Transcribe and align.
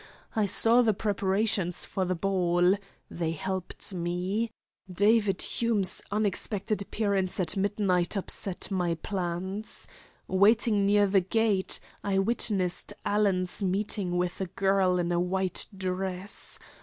I 0.35 0.47
saw 0.47 0.81
the 0.81 0.95
preparations 0.95 1.85
for 1.85 2.05
the 2.05 2.15
ball. 2.15 2.75
They 3.11 3.33
helped 3.33 3.93
me. 3.93 4.49
David 4.91 5.39
Hume's 5.43 6.01
unexpected 6.11 6.81
appearance 6.81 7.39
at 7.39 7.55
midnight 7.55 8.17
upset 8.17 8.71
my 8.71 8.95
plans. 8.95 9.87
Waiting 10.27 10.87
near 10.87 11.05
the 11.05 11.21
gate, 11.21 11.79
I 12.03 12.17
witnessed 12.17 12.93
Alan's 13.05 13.61
meeting 13.61 14.17
with 14.17 14.41
a 14.41 14.47
girl 14.47 14.97
in 14.97 15.11
a 15.11 15.19
white 15.19 15.67
dress. 15.77 16.57